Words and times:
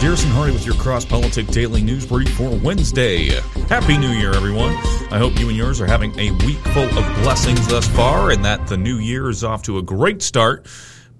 Garrison 0.00 0.30
Hardy 0.30 0.54
with 0.54 0.64
your 0.64 0.76
Cross 0.76 1.04
Politic 1.04 1.46
Daily 1.48 1.82
News 1.82 2.06
Brief 2.06 2.30
for 2.30 2.48
Wednesday. 2.64 3.38
Happy 3.68 3.98
New 3.98 4.08
Year, 4.08 4.32
everyone. 4.32 4.72
I 5.12 5.18
hope 5.18 5.38
you 5.38 5.48
and 5.48 5.56
yours 5.58 5.78
are 5.78 5.86
having 5.86 6.18
a 6.18 6.30
week 6.46 6.56
full 6.68 6.88
of 6.88 7.04
blessings 7.22 7.66
thus 7.68 7.86
far 7.88 8.30
and 8.30 8.42
that 8.42 8.66
the 8.66 8.78
new 8.78 8.96
year 8.96 9.28
is 9.28 9.44
off 9.44 9.62
to 9.64 9.76
a 9.76 9.82
great 9.82 10.22
start, 10.22 10.66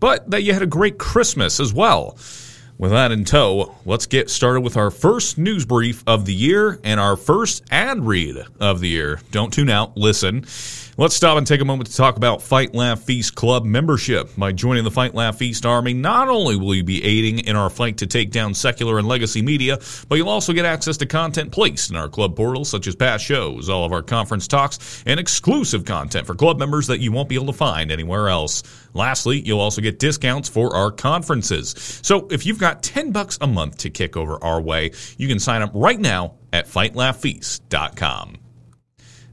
but 0.01 0.31
that 0.31 0.45
you 0.45 0.55
had 0.55 0.63
a 0.63 0.67
great 0.67 0.97
Christmas 0.97 1.61
as 1.61 1.75
well. 1.75 2.17
With 2.79 2.93
that 2.93 3.13
in 3.13 3.27
tow, 3.27 3.75
let's 3.85 4.07
get 4.07 4.31
started 4.31 4.63
with 4.63 4.79
our 4.79 4.91
first 4.91 5.37
news 5.37 5.67
brief 5.67 6.03
of 6.07 6.25
the 6.25 6.33
year 6.33 6.81
and 6.83 6.99
our 6.99 7.17
first 7.17 7.63
ad 7.71 8.03
read 8.07 8.43
of 8.59 8.81
the 8.81 8.89
year. 8.89 9.21
Don't 9.31 9.53
tune 9.53 9.69
out, 9.69 9.99
listen. 9.99 10.47
Let's 11.01 11.15
stop 11.15 11.39
and 11.39 11.47
take 11.47 11.63
a 11.63 11.65
moment 11.65 11.89
to 11.89 11.97
talk 11.97 12.19
about 12.19 12.43
Fight 12.43 12.75
Laugh 12.75 13.01
Feast 13.01 13.35
Club 13.35 13.65
membership. 13.65 14.29
By 14.37 14.53
joining 14.53 14.85
the 14.85 14.91
Fight 14.91 15.15
Laugh 15.15 15.39
Feast 15.39 15.65
Army, 15.65 15.95
not 15.95 16.29
only 16.29 16.57
will 16.57 16.75
you 16.75 16.85
be 16.85 17.03
aiding 17.03 17.39
in 17.39 17.57
our 17.57 17.71
fight 17.71 17.97
to 17.97 18.07
take 18.07 18.31
down 18.31 18.53
secular 18.53 18.99
and 18.99 19.09
legacy 19.09 19.41
media, 19.41 19.79
but 20.11 20.17
you'll 20.17 20.29
also 20.29 20.53
get 20.53 20.67
access 20.67 20.99
to 20.99 21.07
content 21.07 21.53
placed 21.53 21.89
in 21.89 21.97
our 21.97 22.11
club 22.11 22.37
portal, 22.37 22.67
such 22.67 22.87
as 22.87 22.95
past 22.95 23.25
shows, 23.25 23.71
all 23.71 23.87
of 23.87 23.93
our 23.93 24.03
conference 24.03 24.47
talks, 24.47 25.03
and 25.07 25.19
exclusive 25.19 25.87
content 25.87 26.27
for 26.27 26.35
club 26.35 26.59
members 26.59 26.89
that 26.89 27.01
you 27.01 27.13
won't 27.13 27.31
be 27.31 27.35
able 27.35 27.47
to 27.47 27.55
find 27.55 27.91
anywhere 27.91 28.29
else. 28.29 28.63
Lastly, 28.93 29.41
you'll 29.41 29.59
also 29.59 29.81
get 29.81 29.99
discounts 29.99 30.51
for 30.51 30.77
our 30.77 30.91
conferences. 30.91 32.01
So 32.03 32.29
if 32.31 32.45
you've 32.45 32.59
got 32.59 32.83
10 32.83 33.11
bucks 33.11 33.39
a 33.41 33.47
month 33.47 33.79
to 33.79 33.89
kick 33.89 34.19
over 34.19 34.37
our 34.45 34.61
way, 34.61 34.91
you 35.17 35.29
can 35.29 35.39
sign 35.39 35.63
up 35.63 35.71
right 35.73 35.99
now 35.99 36.35
at 36.53 36.67
fightlaughfeast.com. 36.67 38.50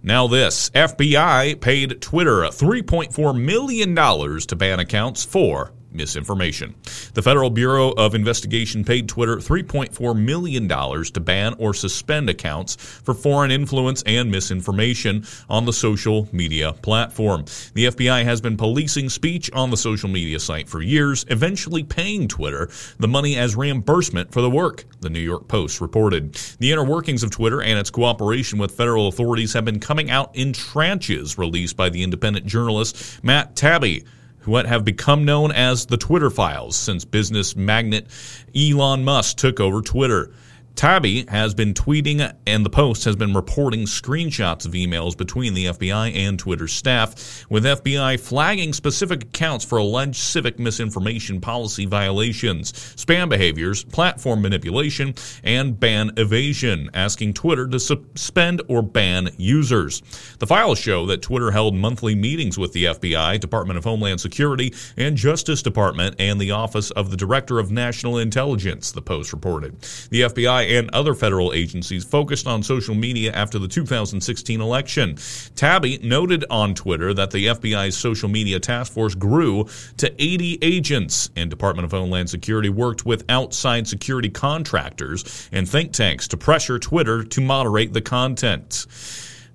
Now, 0.08 0.28
this 0.28 0.70
FBI 0.70 1.60
paid 1.60 2.00
Twitter 2.00 2.44
$3.4 2.52 3.38
million 3.38 3.94
to 3.94 4.56
ban 4.56 4.80
accounts 4.80 5.26
for 5.26 5.74
misinformation. 5.92 6.76
The 7.14 7.22
Federal 7.22 7.50
Bureau 7.50 7.92
of 7.92 8.16
Investigation 8.16 8.84
paid 8.84 9.08
Twitter 9.10 9.38
$3.4 9.38 10.18
million 10.18 10.68
to 10.68 11.20
ban 11.20 11.56
or 11.58 11.74
suspend 11.74 12.30
accounts 12.30 12.76
for 12.76 13.14
foreign 13.14 13.52
influence 13.52 14.04
and 14.06 14.32
misinformation 14.32 15.26
on 15.50 15.66
the 15.66 15.74
social 15.74 16.28
media 16.32 16.74
platform. 16.74 17.46
The 17.74 17.86
FBI 17.86 18.24
has 18.24 18.42
been 18.42 18.58
policing 18.58 19.10
speech 19.10 19.52
on 19.54 19.70
the 19.70 19.78
social 19.78 20.10
media 20.10 20.40
site 20.40 20.70
for 20.70 20.82
years, 20.82 21.26
eventually 21.30 21.84
paying 21.84 22.28
Twitter 22.28 22.70
the 23.00 23.08
money 23.08 23.38
as 23.38 23.56
reimbursement 23.56 24.32
for 24.32 24.42
the 24.42 24.50
work, 24.50 24.86
the 25.02 25.10
New 25.10 25.20
York 25.20 25.48
Post 25.48 25.82
reported. 25.82 26.34
The 26.60 26.72
inner 26.72 26.84
workings 26.84 27.24
of 27.24 27.32
Twitter 27.32 27.62
and 27.62 27.80
its 27.80 27.90
cooperation 27.90 28.60
with 28.60 28.72
federal 28.72 29.08
authorities 29.08 29.54
have 29.54 29.66
been 29.66 29.80
coming 29.80 30.10
out 30.10 30.36
in 30.36 30.52
tranches 30.54 31.38
released 31.38 31.78
by 31.78 31.90
the 31.90 32.04
independent 32.04 32.46
journalist 32.46 33.24
Matt 33.24 33.56
Taibbi 33.56 34.06
what 34.48 34.66
have 34.66 34.86
become 34.86 35.26
known 35.26 35.52
as 35.52 35.86
the 35.86 35.98
Twitter 35.98 36.30
files 36.30 36.76
since 36.76 37.06
business 37.06 37.56
magnate 37.56 38.08
Elon 38.56 39.04
Musk 39.04 39.38
took 39.38 39.60
over 39.60 39.82
Twitter. 39.82 40.32
Taibbi 40.78 41.28
has 41.28 41.56
been 41.56 41.74
tweeting, 41.74 42.32
and 42.46 42.64
the 42.64 42.70
Post 42.70 43.04
has 43.06 43.16
been 43.16 43.34
reporting 43.34 43.88
screenshots 43.88 44.64
of 44.64 44.74
emails 44.74 45.18
between 45.18 45.56
the 45.56 45.66
FBI 45.66 46.16
and 46.16 46.38
Twitter 46.38 46.68
staff, 46.68 47.48
with 47.50 47.66
FBI 47.66 48.20
flagging 48.20 48.74
specific 48.74 49.24
accounts 49.24 49.66
for 49.66 49.80
alleged 49.80 50.18
civic 50.18 50.60
misinformation 50.60 51.42
policy 51.42 51.88
violations, 51.88 52.74
spam 52.74 53.28
behaviors, 53.28 53.86
platform 53.86 54.44
manipulation, 54.44 55.16
and 55.44 55.80
ban 55.80 56.12
evasion, 56.16 56.92
asking 56.94 57.34
Twitter 57.34 57.68
to 57.68 57.80
suspend 57.80 58.62
or 58.68 58.84
ban 58.84 59.30
users. 59.36 60.04
The 60.38 60.46
files 60.46 60.78
show 60.78 61.08
that 61.08 61.24
Twitter 61.24 61.50
held 61.50 61.74
monthly 61.74 62.14
meetings 62.14 62.56
with 62.56 62.74
the 62.74 62.86
FBI, 62.86 63.40
Department 63.40 63.80
of 63.80 63.84
Homeland 63.84 64.22
Security, 64.22 64.72
and 64.96 65.18
Justice 65.18 65.64
Department, 65.64 66.18
and 66.20 66.40
the 66.40 66.52
Office 66.52 66.92
of 66.92 67.10
the 67.10 67.18
Director 67.18 67.58
of 67.58 67.72
National 67.72 68.20
Intelligence, 68.20 68.92
the 68.92 69.02
Post 69.02 69.34
reported. 69.34 69.82
The 70.12 70.22
FBI 70.22 70.67
and 70.68 70.90
other 70.92 71.14
federal 71.14 71.54
agencies 71.54 72.04
focused 72.04 72.48
on 72.48 72.62
social 72.62 72.96
media 72.96 73.32
after 73.32 73.60
the 73.60 73.68
2016 73.68 74.62
election. 74.62 75.16
Taibbi 75.16 76.04
noted 76.04 76.46
on 76.50 76.76
Twitter 76.76 77.14
that 77.14 77.32
the 77.32 77.48
FBI's 77.48 77.98
social 77.98 78.30
media 78.30 78.60
task 78.60 78.94
force 78.94 79.16
grew 79.16 79.68
to 79.98 80.14
80 80.22 80.60
agents, 80.62 81.30
and 81.36 81.50
Department 81.50 81.86
of 81.86 81.92
Homeland 81.92 82.30
Security 82.30 82.70
worked 82.70 83.06
with 83.06 83.24
outside 83.30 83.88
security 83.88 84.30
contractors 84.30 85.50
and 85.52 85.68
think 85.68 85.94
tanks 85.94 86.28
to 86.30 86.38
pressure 86.38 86.80
Twitter 86.80 87.24
to 87.24 87.42
moderate 87.42 87.94
the 87.94 88.02
content. 88.02 88.86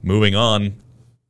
Moving 0.02 0.34
on, 0.34 0.74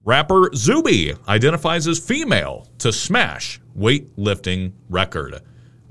rapper 0.04 0.50
Zuby 0.54 1.14
identifies 1.28 1.86
as 1.86 1.98
female 1.98 2.68
to 2.78 2.92
smash 2.92 3.60
weightlifting 3.76 4.72
record. 4.88 5.40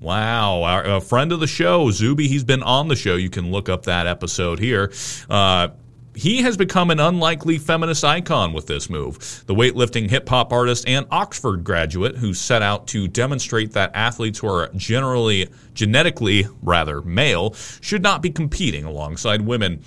Wow, 0.02 0.64
our, 0.64 0.84
a 0.84 1.00
friend 1.00 1.32
of 1.32 1.40
the 1.40 1.48
show, 1.48 1.92
Zuby, 1.92 2.28
he's 2.28 2.44
been 2.44 2.64
on 2.64 2.88
the 2.88 2.96
show. 2.96 3.16
You 3.16 3.30
can 3.30 3.52
look 3.52 3.70
up 3.70 3.84
that 3.84 4.08
episode 4.08 4.58
here. 4.58 4.92
Uh, 5.30 5.70
he 6.16 6.42
has 6.42 6.58
become 6.58 6.90
an 6.90 7.00
unlikely 7.00 7.60
feminist 7.60 8.04
icon 8.04 8.52
with 8.52 8.66
this 8.66 8.90
move. 8.90 9.44
The 9.46 9.54
weightlifting 9.54 10.10
hip 10.10 10.28
hop 10.28 10.52
artist 10.52 10.88
and 10.88 11.06
Oxford 11.12 11.64
graduate 11.64 12.18
who 12.18 12.34
set 12.34 12.64
out 12.64 12.88
to 12.88 13.08
demonstrate 13.08 13.74
that 13.74 13.92
athletes 13.94 14.40
who 14.40 14.48
are 14.48 14.72
generally 14.76 15.50
genetically 15.76 16.48
rather 16.64 17.02
male 17.04 17.54
should 17.54 18.02
not 18.02 18.24
be 18.24 18.32
competing 18.32 18.84
alongside 18.86 19.42
women. 19.42 19.84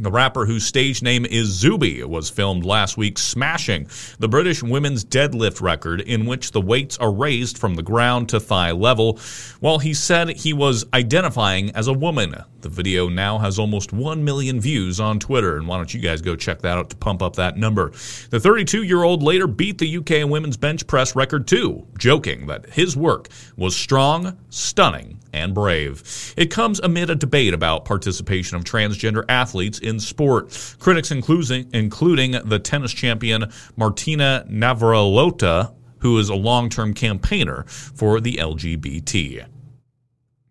The 0.00 0.10
rapper, 0.10 0.46
whose 0.46 0.64
stage 0.64 1.02
name 1.02 1.26
is 1.26 1.48
Zuby, 1.48 2.02
was 2.04 2.30
filmed 2.30 2.64
last 2.64 2.96
week 2.96 3.18
smashing 3.18 3.86
the 4.18 4.28
British 4.28 4.62
women's 4.62 5.04
deadlift 5.04 5.60
record, 5.60 6.00
in 6.00 6.24
which 6.24 6.52
the 6.52 6.60
weights 6.60 6.96
are 6.96 7.12
raised 7.12 7.58
from 7.58 7.74
the 7.74 7.82
ground 7.82 8.30
to 8.30 8.40
thigh 8.40 8.70
level, 8.70 9.18
while 9.60 9.78
he 9.78 9.92
said 9.92 10.30
he 10.30 10.54
was 10.54 10.86
identifying 10.94 11.70
as 11.72 11.86
a 11.86 11.92
woman. 11.92 12.34
The 12.62 12.70
video 12.70 13.10
now 13.10 13.38
has 13.38 13.58
almost 13.58 13.92
1 13.92 14.24
million 14.24 14.58
views 14.58 15.00
on 15.00 15.18
Twitter, 15.18 15.58
and 15.58 15.68
why 15.68 15.76
don't 15.76 15.92
you 15.92 16.00
guys 16.00 16.22
go 16.22 16.34
check 16.34 16.62
that 16.62 16.78
out 16.78 16.88
to 16.90 16.96
pump 16.96 17.20
up 17.20 17.36
that 17.36 17.58
number? 17.58 17.90
The 18.30 18.40
32 18.40 18.84
year 18.84 19.02
old 19.02 19.22
later 19.22 19.46
beat 19.46 19.76
the 19.76 19.98
UK 19.98 20.26
women's 20.26 20.56
bench 20.56 20.86
press 20.86 21.14
record 21.14 21.46
too, 21.46 21.86
joking 21.98 22.46
that 22.46 22.70
his 22.70 22.96
work 22.96 23.28
was 23.58 23.76
strong, 23.76 24.38
stunning, 24.48 25.19
and 25.32 25.54
brave. 25.54 26.34
It 26.36 26.50
comes 26.50 26.80
amid 26.80 27.10
a 27.10 27.14
debate 27.14 27.54
about 27.54 27.84
participation 27.84 28.56
of 28.56 28.64
transgender 28.64 29.24
athletes 29.28 29.78
in 29.78 30.00
sport. 30.00 30.76
Critics, 30.78 31.10
including, 31.10 31.68
the 31.70 32.60
tennis 32.62 32.92
champion 32.92 33.50
Martina 33.76 34.46
Navratilova, 34.48 35.74
who 35.98 36.18
is 36.18 36.28
a 36.28 36.34
long 36.34 36.68
term 36.68 36.94
campaigner 36.94 37.64
for 37.64 38.20
the 38.20 38.36
LGBT. 38.36 39.46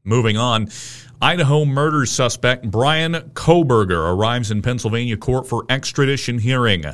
Moving 0.04 0.38
on, 0.38 0.70
Idaho 1.22 1.66
murder 1.66 2.06
suspect 2.06 2.72
Brian 2.72 3.14
Kohberger 3.34 4.14
arrives 4.14 4.52
in 4.52 4.62
Pennsylvania 4.62 5.18
court 5.18 5.48
for 5.48 5.66
extradition 5.70 6.40
hearing. 6.40 6.86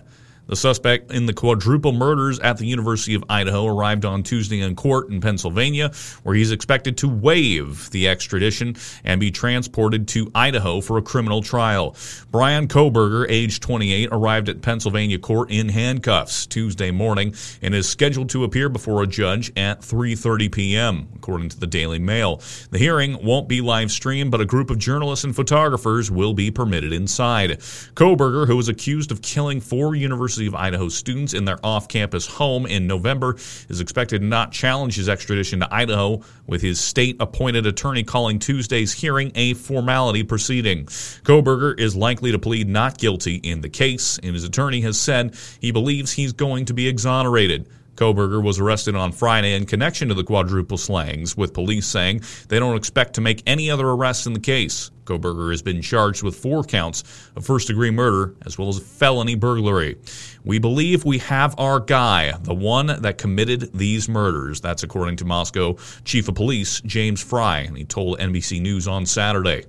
The 0.47 0.55
suspect 0.55 1.11
in 1.11 1.25
the 1.25 1.33
quadruple 1.33 1.91
murders 1.91 2.39
at 2.39 2.57
the 2.57 2.67
University 2.67 3.15
of 3.15 3.23
Idaho 3.29 3.65
arrived 3.65 4.05
on 4.05 4.21
Tuesday 4.21 4.61
in 4.61 4.75
court 4.75 5.09
in 5.09 5.19
Pennsylvania, 5.19 5.91
where 6.21 6.35
he's 6.35 6.51
expected 6.51 6.97
to 6.97 7.09
waive 7.09 7.89
the 7.89 8.07
extradition 8.07 8.75
and 9.03 9.19
be 9.19 9.31
transported 9.31 10.07
to 10.09 10.31
Idaho 10.35 10.81
for 10.81 10.99
a 10.99 11.01
criminal 11.01 11.41
trial. 11.41 11.95
Brian 12.29 12.67
Kohberger, 12.67 13.25
age 13.27 13.59
28, 13.59 14.09
arrived 14.11 14.49
at 14.49 14.61
Pennsylvania 14.61 15.17
court 15.17 15.49
in 15.49 15.69
handcuffs 15.69 16.45
Tuesday 16.45 16.91
morning 16.91 17.33
and 17.63 17.73
is 17.73 17.89
scheduled 17.89 18.29
to 18.29 18.43
appear 18.43 18.69
before 18.69 19.01
a 19.01 19.07
judge 19.07 19.51
at 19.57 19.81
3:30 19.81 20.51
p.m., 20.51 21.07
according 21.15 21.49
to 21.49 21.59
the 21.59 21.67
Daily 21.67 21.99
Mail. 21.99 22.39
The 22.69 22.77
hearing 22.77 23.17
won't 23.23 23.47
be 23.47 23.61
live 23.61 23.91
streamed, 23.91 24.29
but 24.29 24.41
a 24.41 24.45
group 24.45 24.69
of 24.69 24.77
journalists 24.77 25.25
and 25.25 25.35
photographers 25.35 26.11
will 26.11 26.35
be 26.35 26.51
permitted 26.51 26.93
inside. 26.93 27.59
Kohberger, 27.95 28.45
who 28.45 28.57
was 28.57 28.69
accused 28.69 29.11
of 29.11 29.23
killing 29.23 29.59
four 29.59 29.95
university 29.95 30.34
University 30.37 30.47
of 30.47 30.55
Idaho 30.55 30.89
students 30.89 31.33
in 31.33 31.45
their 31.45 31.59
off 31.63 31.87
campus 31.87 32.27
home 32.27 32.65
in 32.65 32.87
November, 32.87 33.35
is 33.69 33.79
expected 33.79 34.19
to 34.19 34.25
not 34.25 34.51
challenge 34.51 34.95
his 34.95 35.09
extradition 35.09 35.59
to 35.59 35.73
Idaho, 35.73 36.21
with 36.47 36.61
his 36.61 36.79
state 36.79 37.17
appointed 37.19 37.65
attorney 37.65 38.03
calling 38.03 38.39
Tuesday's 38.39 38.93
hearing 38.93 39.31
a 39.35 39.53
formality 39.53 40.23
proceeding. 40.23 40.85
Kohberger 40.85 41.79
is 41.79 41.95
likely 41.95 42.31
to 42.31 42.39
plead 42.39 42.67
not 42.67 42.97
guilty 42.97 43.35
in 43.35 43.61
the 43.61 43.69
case, 43.69 44.19
and 44.21 44.33
his 44.33 44.43
attorney 44.43 44.81
has 44.81 44.99
said 44.99 45.35
he 45.59 45.71
believes 45.71 46.11
he's 46.11 46.33
going 46.33 46.65
to 46.65 46.73
be 46.73 46.87
exonerated. 46.87 47.67
Kohberger 47.95 48.43
was 48.43 48.59
arrested 48.59 48.95
on 48.95 49.13
Friday 49.13 49.55
in 49.55 49.65
connection 49.65 50.09
to 50.09 50.13
the 50.13 50.23
quadruple 50.23 50.77
slangs, 50.77 51.37
with 51.37 51.53
police 51.53 51.87
saying 51.87 52.21
they 52.49 52.59
don't 52.59 52.75
expect 52.75 53.13
to 53.13 53.21
make 53.21 53.41
any 53.47 53.71
other 53.71 53.87
arrests 53.87 54.27
in 54.27 54.33
the 54.33 54.39
case. 54.39 54.91
Kohberger 55.05 55.51
has 55.51 55.61
been 55.61 55.81
charged 55.81 56.23
with 56.23 56.35
four 56.35 56.63
counts 56.63 57.03
of 57.35 57.45
first 57.45 57.67
degree 57.67 57.91
murder 57.91 58.35
as 58.45 58.57
well 58.57 58.69
as 58.69 58.79
felony 58.79 59.35
burglary. 59.35 59.97
We 60.43 60.59
believe 60.59 61.05
we 61.05 61.19
have 61.19 61.57
our 61.57 61.79
guy, 61.79 62.33
the 62.41 62.53
one 62.53 62.87
that 62.87 63.17
committed 63.17 63.71
these 63.73 64.09
murders. 64.09 64.59
That's 64.59 64.83
according 64.83 65.17
to 65.17 65.25
Moscow 65.25 65.77
Chief 66.03 66.27
of 66.27 66.35
Police 66.35 66.81
James 66.81 67.23
Fry, 67.23 67.59
and 67.59 67.77
he 67.77 67.85
told 67.85 68.19
NBC 68.19 68.61
News 68.61 68.87
on 68.87 69.05
Saturday. 69.05 69.65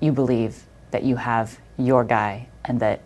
You 0.00 0.12
believe 0.12 0.64
that 0.92 1.02
you 1.02 1.16
have 1.16 1.58
your 1.76 2.04
guy 2.04 2.48
and 2.64 2.80
that 2.80 3.02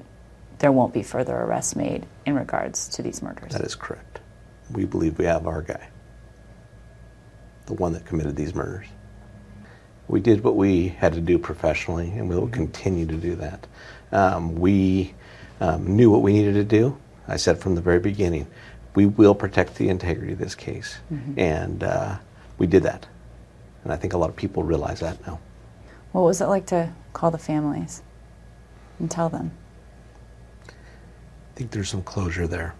there 0.59 0.71
won't 0.71 0.95
be 0.95 1.03
further 1.03 1.35
arrests 1.35 1.75
made 1.75 2.07
in 2.25 2.35
regards 2.35 2.89
to 2.89 3.03
these 3.03 3.21
murders. 3.21 3.53
That 3.53 3.63
is 3.63 3.75
correct 3.75 4.21
we 4.73 4.85
believe 4.85 5.19
we 5.19 5.25
have 5.25 5.47
our 5.47 5.63
guy, 5.63 5.89
the 7.67 7.75
one 7.75 7.93
that 7.93 8.05
committed 8.05 8.37
these 8.37 8.55
murders. 8.55 8.87
We 10.09 10.21
did 10.21 10.45
what 10.45 10.57
we 10.57 10.89
had 10.89 11.15
to 11.15 11.21
do 11.21 11.39
professionally, 11.39 12.11
and 12.11 12.29
we 12.29 12.37
will 12.37 12.49
continue 12.49 13.07
to 13.07 13.17
do 13.17 13.37
that. 13.37 13.67
Um, 14.13 14.57
we 14.57 15.15
um, 15.61 15.97
knew 15.97 16.11
what 16.11 16.23
we 16.23 16.33
needed 16.33 16.55
to 16.55 16.65
do. 16.65 16.97
I 17.27 17.37
said 17.37 17.59
from 17.59 17.75
the 17.75 17.81
very 17.81 18.01
beginning, 18.01 18.47
we 18.95 19.07
will 19.07 19.35
protect 19.35 19.77
the 19.77 19.89
integrity 19.89 20.35
of 20.35 20.39
this 20.39 20.55
case. 20.55 20.99
Mm-hmm. 21.13 21.39
And 21.41 21.83
uh, 21.83 22.19
we 22.59 22.67
did 22.67 22.83
that. 22.83 23.07
And 23.83 23.93
I 23.93 23.97
think 23.97 24.13
a 24.13 24.19
lot 24.19 24.31
of 24.31 24.37
people 24.37 24.63
realize 24.63 25.01
that 25.01 25.27
now. 25.27 25.41
What 26.13 26.23
was 26.23 26.41
it 26.41 26.47
like 26.47 26.67
to 26.67 26.93
call 27.13 27.31
the 27.31 27.39
families 27.39 28.03
and 28.99 29.11
tell 29.11 29.29
them? 29.29 29.53
I 30.69 31.57
think 31.57 31.71
there's 31.71 31.89
some 31.89 32.03
closure 32.03 32.47
there. 32.47 32.75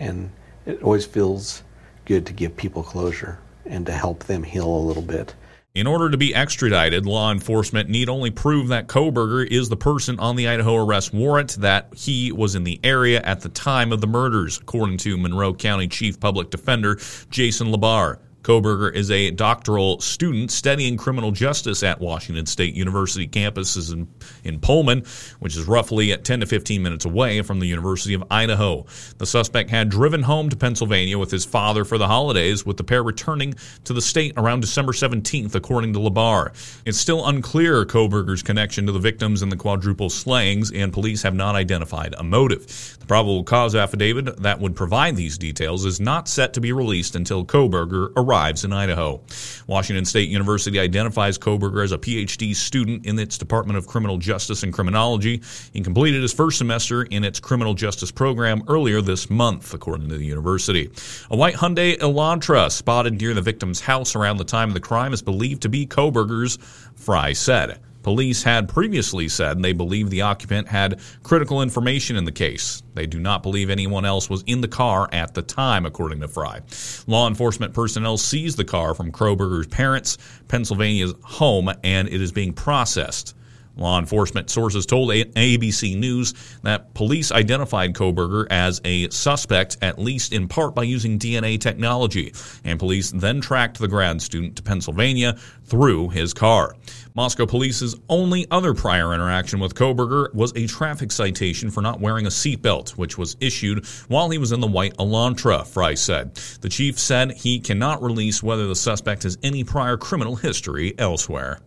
And 0.00 0.32
it 0.66 0.82
always 0.82 1.06
feels 1.06 1.62
good 2.04 2.26
to 2.26 2.32
give 2.32 2.56
people 2.56 2.82
closure 2.82 3.38
and 3.64 3.86
to 3.86 3.92
help 3.92 4.24
them 4.24 4.42
heal 4.42 4.66
a 4.66 4.86
little 4.86 5.02
bit. 5.02 5.34
In 5.72 5.86
order 5.86 6.10
to 6.10 6.16
be 6.16 6.34
extradited, 6.34 7.06
law 7.06 7.30
enforcement 7.30 7.88
need 7.88 8.08
only 8.08 8.32
prove 8.32 8.68
that 8.68 8.88
Kohberger 8.88 9.46
is 9.46 9.68
the 9.68 9.76
person 9.76 10.18
on 10.18 10.34
the 10.34 10.48
Idaho 10.48 10.74
arrest 10.74 11.14
warrant, 11.14 11.50
that 11.60 11.94
he 11.94 12.32
was 12.32 12.56
in 12.56 12.64
the 12.64 12.80
area 12.82 13.20
at 13.22 13.42
the 13.42 13.48
time 13.50 13.92
of 13.92 14.00
the 14.00 14.08
murders, 14.08 14.58
according 14.58 14.96
to 14.98 15.16
Monroe 15.16 15.54
County 15.54 15.86
Chief 15.86 16.18
Public 16.18 16.50
Defender 16.50 16.98
Jason 17.30 17.68
Labar. 17.68 18.18
Kohberger 18.42 18.94
is 18.94 19.10
a 19.10 19.30
doctoral 19.30 20.00
student 20.00 20.50
studying 20.50 20.96
criminal 20.96 21.30
justice 21.30 21.82
at 21.82 22.00
Washington 22.00 22.46
State 22.46 22.74
University 22.74 23.28
campuses 23.28 23.92
in, 23.92 24.08
in 24.44 24.60
Pullman, 24.60 25.04
which 25.40 25.56
is 25.56 25.64
roughly 25.66 26.12
at 26.12 26.24
10 26.24 26.40
to 26.40 26.46
15 26.46 26.82
minutes 26.82 27.04
away 27.04 27.42
from 27.42 27.60
the 27.60 27.66
University 27.66 28.14
of 28.14 28.24
Idaho. 28.30 28.86
The 29.18 29.26
suspect 29.26 29.68
had 29.68 29.90
driven 29.90 30.22
home 30.22 30.48
to 30.48 30.56
Pennsylvania 30.56 31.18
with 31.18 31.30
his 31.30 31.44
father 31.44 31.84
for 31.84 31.98
the 31.98 32.06
holidays, 32.06 32.64
with 32.64 32.78
the 32.78 32.84
pair 32.84 33.02
returning 33.02 33.54
to 33.84 33.92
the 33.92 34.00
state 34.00 34.32
around 34.38 34.60
December 34.60 34.92
17th, 34.92 35.54
according 35.54 35.92
to 35.92 35.98
Labar. 35.98 36.52
It's 36.86 36.98
still 36.98 37.26
unclear 37.26 37.84
Kohberger's 37.84 38.42
connection 38.42 38.86
to 38.86 38.92
the 38.92 38.98
victims 38.98 39.42
in 39.42 39.50
the 39.50 39.56
quadruple 39.56 40.08
slayings, 40.08 40.72
and 40.72 40.92
police 40.92 41.22
have 41.22 41.34
not 41.34 41.56
identified 41.56 42.14
a 42.16 42.22
motive. 42.22 42.96
The 43.00 43.06
probable 43.06 43.44
cause 43.44 43.74
affidavit 43.74 44.38
that 44.42 44.60
would 44.60 44.74
provide 44.74 45.16
these 45.16 45.36
details 45.36 45.84
is 45.84 46.00
not 46.00 46.26
set 46.26 46.54
to 46.54 46.60
be 46.60 46.72
released 46.72 47.14
until 47.14 47.44
Kohberger 47.44 48.12
arrives 48.16 48.29
arrives 48.30 48.64
in 48.64 48.72
Idaho. 48.72 49.20
Washington 49.66 50.04
State 50.04 50.28
University 50.28 50.78
identifies 50.78 51.36
Kohberger 51.36 51.82
as 51.82 51.90
a 51.90 51.98
PhD 51.98 52.54
student 52.54 53.04
in 53.04 53.18
its 53.18 53.36
Department 53.36 53.76
of 53.76 53.88
Criminal 53.88 54.18
Justice 54.18 54.62
and 54.62 54.72
Criminology. 54.72 55.42
He 55.72 55.80
completed 55.80 56.22
his 56.22 56.32
first 56.32 56.56
semester 56.56 57.02
in 57.02 57.24
its 57.24 57.40
criminal 57.40 57.74
justice 57.74 58.12
program 58.12 58.62
earlier 58.68 59.00
this 59.00 59.28
month, 59.30 59.74
according 59.74 60.10
to 60.10 60.16
the 60.16 60.24
university. 60.24 60.90
A 61.32 61.36
white 61.36 61.56
Hyundai 61.56 61.98
Elantra 61.98 62.70
spotted 62.70 63.20
near 63.20 63.34
the 63.34 63.42
victim's 63.42 63.80
house 63.80 64.14
around 64.14 64.36
the 64.36 64.44
time 64.44 64.68
of 64.68 64.74
the 64.74 64.80
crime 64.80 65.12
is 65.12 65.22
believed 65.22 65.62
to 65.62 65.68
be 65.68 65.84
Kohberger's, 65.84 66.56
Fry 66.94 67.32
said. 67.32 67.80
Police 68.02 68.42
had 68.42 68.68
previously 68.68 69.28
said 69.28 69.62
they 69.62 69.72
believe 69.72 70.08
the 70.08 70.22
occupant 70.22 70.68
had 70.68 71.00
critical 71.22 71.62
information 71.62 72.16
in 72.16 72.24
the 72.24 72.32
case. 72.32 72.82
They 72.94 73.06
do 73.06 73.18
not 73.18 73.42
believe 73.42 73.68
anyone 73.68 74.04
else 74.04 74.30
was 74.30 74.42
in 74.46 74.60
the 74.60 74.68
car 74.68 75.08
at 75.12 75.34
the 75.34 75.42
time, 75.42 75.84
according 75.84 76.20
to 76.20 76.28
Fry. 76.28 76.60
Law 77.06 77.28
enforcement 77.28 77.74
personnel 77.74 78.16
seized 78.16 78.56
the 78.56 78.64
car 78.64 78.94
from 78.94 79.12
Kohberger's 79.12 79.66
parents' 79.66 80.18
Pennsylvania's 80.48 81.14
home, 81.22 81.70
and 81.84 82.08
it 82.08 82.20
is 82.20 82.32
being 82.32 82.52
processed. 82.52 83.34
Law 83.76 83.98
enforcement 83.98 84.50
sources 84.50 84.84
told 84.84 85.10
ABC 85.10 85.96
News 85.96 86.34
that 86.62 86.92
police 86.94 87.32
identified 87.32 87.94
Kohberger 87.94 88.46
as 88.50 88.80
a 88.84 89.08
suspect, 89.10 89.78
at 89.80 89.98
least 89.98 90.32
in 90.32 90.48
part 90.48 90.74
by 90.74 90.82
using 90.82 91.18
DNA 91.18 91.58
technology, 91.60 92.34
and 92.64 92.78
police 92.78 93.10
then 93.10 93.40
tracked 93.40 93.78
the 93.78 93.88
grad 93.88 94.20
student 94.20 94.56
to 94.56 94.62
Pennsylvania 94.62 95.38
through 95.64 96.10
his 96.10 96.34
car. 96.34 96.74
Moscow 97.14 97.46
police's 97.46 97.96
only 98.08 98.46
other 98.50 98.74
prior 98.74 99.14
interaction 99.14 99.60
with 99.60 99.74
Kohberger 99.74 100.32
was 100.34 100.52
a 100.56 100.66
traffic 100.66 101.10
citation 101.12 101.70
for 101.70 101.80
not 101.80 102.00
wearing 102.00 102.26
a 102.26 102.30
seatbelt, 102.30 102.90
which 102.90 103.16
was 103.16 103.36
issued 103.40 103.86
while 104.08 104.30
he 104.30 104.38
was 104.38 104.52
in 104.52 104.60
the 104.60 104.66
white 104.66 104.96
Elantra, 104.98 105.66
Fry 105.66 105.94
said. 105.94 106.34
The 106.60 106.68
chief 106.68 106.98
said 106.98 107.32
he 107.32 107.60
cannot 107.60 108.02
release 108.02 108.42
whether 108.42 108.66
the 108.66 108.76
suspect 108.76 109.22
has 109.22 109.38
any 109.42 109.64
prior 109.64 109.96
criminal 109.96 110.36
history 110.36 110.94
elsewhere. 110.98 111.60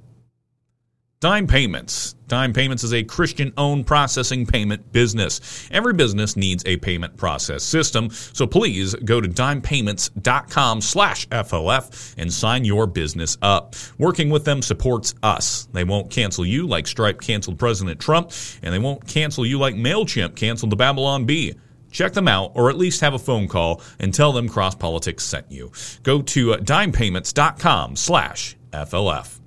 Dime 1.24 1.48
Payments. 1.48 2.16
Dime 2.28 2.52
Payments 2.52 2.84
is 2.84 2.94
a 2.94 3.02
Christian 3.02 3.54
owned 3.56 3.88
processing 3.88 4.46
payment 4.46 4.92
business. 4.92 5.70
Every 5.72 5.94
business 5.94 6.36
needs 6.36 6.66
a 6.66 6.76
payment 6.76 7.16
process 7.16 7.64
system, 7.64 8.10
so 8.10 8.46
please 8.46 8.94
go 8.94 9.22
to 9.22 9.30
dimepayments.com 9.30 10.82
slash 10.82 11.26
FLF 11.30 12.16
and 12.18 12.34
sign 12.34 12.66
your 12.66 12.88
business 12.88 13.38
up. 13.42 13.74
Working 13.98 14.32
with 14.32 14.44
them 14.44 14.62
supports 14.62 15.16
us. 15.24 15.70
They 15.72 15.86
won't 15.86 16.12
cancel 16.12 16.46
you 16.46 16.68
like 16.68 16.88
Stripe 16.88 17.22
canceled 17.22 17.58
President 17.58 18.02
Trump, 18.02 18.34
and 18.62 18.74
they 18.74 18.80
won't 18.80 19.08
cancel 19.08 19.46
you 19.46 19.58
like 19.60 19.76
MailChimp 19.76 20.36
canceled 20.36 20.74
the 20.74 20.76
Babylon 20.76 21.24
Bee. 21.24 21.56
Check 21.90 22.12
them 22.12 22.28
out, 22.28 22.52
or 22.54 22.70
at 22.70 22.76
least 22.76 23.00
have 23.00 23.14
a 23.14 23.18
phone 23.18 23.48
call 23.48 23.82
and 23.98 24.14
tell 24.14 24.34
them 24.34 24.50
Cross 24.50 24.76
Politics 24.76 25.24
sent 25.24 25.50
you. 25.50 25.72
Go 26.04 26.22
to 26.22 26.48
dimepayments.com 26.58 27.96
slash 27.96 28.58
FLF. 28.74 29.40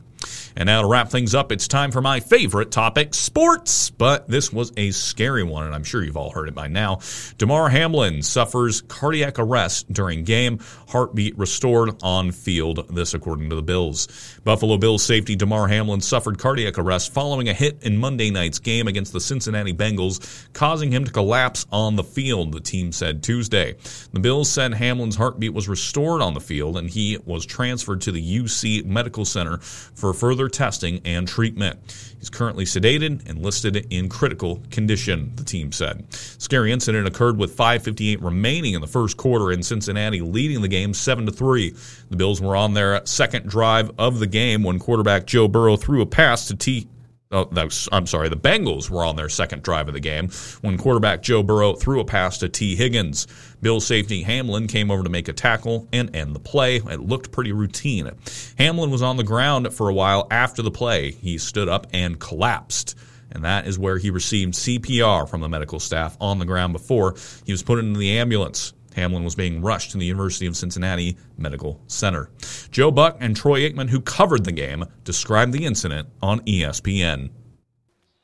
And 0.59 0.69
now 0.69 0.81
to 0.81 0.89
wrap 0.89 1.11
things 1.11 1.35
up, 1.35 1.53
it's 1.53 1.69
time 1.69 1.91
for 1.91 2.01
my 2.01 2.19
favorite 2.19 2.71
topic, 2.71 3.13
sports. 3.13 3.91
But 3.91 4.27
this 4.27 4.51
was 4.51 4.73
a 4.79 4.91
scary 4.91 5.43
one, 5.43 5.67
and 5.67 5.75
I'm 5.75 5.85
sure 5.85 6.03
you've 6.03 6.17
all 6.17 6.31
heard 6.31 6.49
it 6.49 6.55
by 6.55 6.67
now. 6.67 7.01
Damar 7.37 7.69
Hamlin 7.69 8.23
suffers 8.23 8.81
cardiac 8.81 9.39
arrest 9.39 9.93
during 9.93 10.25
game, 10.25 10.61
heartbeat 10.89 11.37
restored 11.37 12.03
on 12.03 12.33
field. 12.33 12.89
This 12.89 13.13
according 13.13 13.51
to 13.51 13.57
the 13.57 13.63
Bills. 13.63 14.39
Buffalo 14.45 14.79
Bills 14.79 15.03
safety 15.03 15.37
Damar 15.37 15.69
Hamlin 15.69 16.01
suffered 16.01 16.39
cardiac 16.39 16.79
arrest 16.79 17.13
following 17.13 17.51
a 17.51 17.55
hit 17.55 17.83
in 17.83 17.99
Monday 17.99 18.31
night's 18.31 18.59
game 18.59 18.89
against 18.89 19.13
the 19.13 19.21
Cincinnati 19.21 19.75
Bengals, 19.75 20.47
causing 20.55 20.91
him 20.91 21.05
to 21.05 21.13
collapse 21.13 21.67
on 21.71 21.97
the 21.97 22.05
field, 22.05 22.53
the 22.53 22.61
team 22.61 22.93
said 22.93 23.23
Tuesday. 23.23 23.75
The 24.13 24.21
Bills 24.21 24.51
said 24.51 24.73
Hamlin's 24.73 25.17
heartbeat 25.17 25.53
was 25.53 25.69
restored 25.69 26.23
on 26.23 26.33
the 26.33 26.41
field 26.41 26.79
and 26.79 26.89
he 26.89 27.19
was 27.27 27.45
transferred 27.45 28.01
to 28.03 28.13
the 28.13 28.39
UC 28.39 28.87
Medical 28.87 29.27
Center 29.27 29.59
for 29.59 30.15
further 30.15 30.46
further 30.47 30.67
testing 30.67 31.01
and 31.05 31.27
treatment. 31.27 31.79
He's 32.19 32.31
currently 32.31 32.65
sedated 32.65 33.29
and 33.29 33.43
listed 33.43 33.87
in 33.91 34.09
critical 34.09 34.63
condition, 34.71 35.33
the 35.37 35.45
team 35.45 35.73
said. 35.73 36.07
Scary 36.13 36.73
incident 36.73 37.07
occurred 37.07 37.37
with 37.37 37.57
5:58 37.57 38.23
remaining 38.23 38.75
in 38.75 38.81
the 38.81 38.87
first 38.87 39.17
quarter 39.17 39.53
in 39.53 39.63
Cincinnati 39.63 40.21
leading 40.21 40.63
the 40.63 40.69
game 40.69 40.95
7 40.95 41.27
to 41.27 41.33
3. 41.33 41.75
The 42.11 42.17
Bills 42.17 42.41
were 42.41 42.57
on 42.57 42.75
their 42.75 43.01
second 43.05 43.49
drive 43.49 43.91
of 43.99 44.19
the 44.19 44.27
game 44.27 44.63
when 44.63 44.79
quarterback 44.79 45.27
Joe 45.27 45.49
Burrow 45.49 45.77
threw 45.77 46.01
a 46.01 46.07
pass 46.07 46.47
to 46.47 46.57
Tee 46.57 46.89
Oh, 47.33 47.51
I'm 47.91 48.07
sorry. 48.07 48.29
The 48.29 48.37
Bengals 48.37 48.89
were 48.89 49.05
on 49.05 49.17
their 49.17 49.29
second 49.29 49.65
drive 49.65 49.89
of 49.89 49.95
the 49.95 50.01
game 50.01 50.29
when 50.61 50.79
quarterback 50.79 51.23
Joe 51.23 51.43
Burrow 51.43 51.75
threw 51.75 51.99
a 51.99 52.05
pass 52.05 52.39
to 52.39 52.49
Tee 52.49 52.77
Higgins. 52.77 53.27
Bill 53.61 53.81
safety 53.81 54.23
Hamlin 54.23 54.69
came 54.69 54.93
over 54.93 55.03
to 55.03 55.11
make 55.11 55.27
a 55.27 55.33
tackle 55.33 55.89
and 55.93 56.15
end 56.15 56.37
the 56.37 56.41
play. 56.41 56.77
It 56.77 57.01
looked 57.01 57.33
pretty 57.33 57.51
routine. 57.51 58.13
Hamlin 58.59 58.93
was 58.93 59.03
on 59.03 59.17
the 59.17 59.25
ground 59.25 59.75
for 59.75 59.89
a 59.89 59.95
while 59.95 60.29
after 60.31 60.63
the 60.63 60.71
play. 60.71 61.11
He 61.11 61.39
stood 61.39 61.69
up 61.69 61.89
and 61.93 62.21
collapsed. 62.21 62.95
And 63.33 63.45
that 63.45 63.67
is 63.67 63.77
where 63.77 63.99
he 63.99 64.11
received 64.11 64.55
CPR 64.55 65.29
from 65.29 65.41
the 65.41 65.49
medical 65.49 65.81
staff 65.81 66.17
on 66.21 66.39
the 66.39 66.45
ground 66.45 66.73
before 66.73 67.17
he 67.45 67.51
was 67.51 67.65
put 67.65 67.81
into 67.81 67.99
the 67.99 68.19
ambulance. 68.19 68.73
Hamlin 68.97 69.25
was 69.25 69.35
being 69.35 69.61
rushed 69.61 69.93
to 69.93 69.99
the 69.99 70.07
University 70.07 70.47
of 70.47 70.57
Cincinnati 70.57 71.17
Medical 71.39 71.81
Center. 71.87 72.31
Joe 72.71 72.91
Buck 72.91 73.19
and 73.21 73.37
Troy 73.37 73.61
Aikman, 73.61 73.91
who 73.91 74.01
covered 74.01 74.45
the 74.45 74.53
game, 74.53 74.87
described 75.05 75.53
the 75.53 75.65
incident 75.67 76.09
on 76.23 76.41
ESPN. 76.41 77.31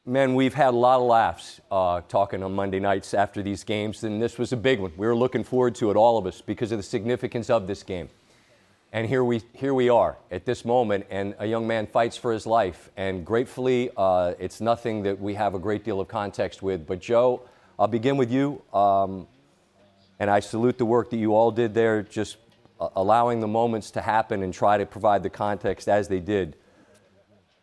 Man, 0.04 0.34
we've 0.34 0.54
had 0.54 0.74
a 0.74 0.76
lot 0.76 0.96
of 0.98 1.06
laughs 1.06 1.60
uh, 1.70 2.00
talking 2.08 2.42
on 2.42 2.54
Monday 2.54 2.80
nights 2.80 3.14
after 3.14 3.42
these 3.42 3.62
games, 3.62 4.02
and 4.02 4.20
this 4.20 4.36
was 4.38 4.52
a 4.52 4.56
big 4.56 4.80
one. 4.80 4.90
We 4.96 5.06
were 5.06 5.14
looking 5.14 5.44
forward 5.44 5.76
to 5.76 5.90
it, 5.90 5.96
all 5.96 6.18
of 6.18 6.26
us, 6.26 6.40
because 6.40 6.72
of 6.72 6.78
the 6.78 6.82
significance 6.82 7.50
of 7.50 7.66
this 7.68 7.84
game. 7.84 8.08
And 8.94 9.06
here 9.06 9.22
we, 9.22 9.42
here 9.52 9.74
we 9.74 9.90
are 9.90 10.16
at 10.30 10.44
this 10.44 10.64
moment, 10.64 11.06
and 11.08 11.34
a 11.38 11.46
young 11.46 11.66
man 11.66 11.86
fights 11.86 12.16
for 12.16 12.32
his 12.32 12.46
life. 12.46 12.90
And 12.96 13.24
gratefully, 13.24 13.90
uh, 13.96 14.34
it's 14.38 14.60
nothing 14.60 15.02
that 15.04 15.20
we 15.20 15.34
have 15.34 15.54
a 15.54 15.58
great 15.58 15.84
deal 15.84 16.00
of 16.00 16.08
context 16.08 16.62
with. 16.62 16.86
But, 16.86 17.00
Joe, 17.00 17.42
I'll 17.78 17.86
begin 17.86 18.16
with 18.16 18.30
you. 18.30 18.60
Um, 18.74 19.28
and 20.22 20.30
I 20.30 20.38
salute 20.38 20.78
the 20.78 20.84
work 20.84 21.10
that 21.10 21.16
you 21.16 21.34
all 21.34 21.50
did 21.50 21.74
there, 21.74 22.00
just 22.00 22.36
uh, 22.78 22.90
allowing 22.94 23.40
the 23.40 23.48
moments 23.48 23.90
to 23.90 24.00
happen 24.00 24.44
and 24.44 24.54
try 24.54 24.78
to 24.78 24.86
provide 24.86 25.24
the 25.24 25.30
context 25.30 25.88
as 25.88 26.06
they 26.06 26.20
did. 26.20 26.54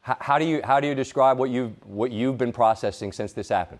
How, 0.01 0.37
do 0.37 0.43
you, 0.43 0.59
how 0.61 0.81
do 0.81 0.87
you 0.87 0.93
describe 0.93 1.37
what 1.37 1.51
you've, 1.51 1.71
what 1.87 2.11
you've 2.11 2.37
been 2.37 2.51
processing 2.51 3.13
since 3.13 3.31
this 3.31 3.47
happened? 3.47 3.79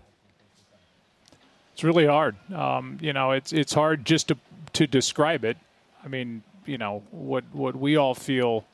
It's 1.74 1.84
really 1.84 2.06
hard. 2.06 2.36
Um, 2.54 2.96
you 3.02 3.12
know, 3.12 3.32
it's, 3.32 3.52
it's 3.52 3.74
hard 3.74 4.06
just 4.06 4.28
to, 4.28 4.38
to 4.72 4.86
describe 4.86 5.44
it. 5.44 5.58
I 6.02 6.08
mean, 6.08 6.42
you 6.64 6.78
know, 6.78 7.02
what, 7.10 7.44
what 7.52 7.76
we 7.76 7.96
all 7.96 8.14
feel 8.14 8.64